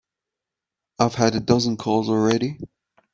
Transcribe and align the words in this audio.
I've 0.97 1.13
had 1.13 1.35
a 1.35 1.39
dozen 1.39 1.77
calls 1.77 2.09
already. 2.09 2.57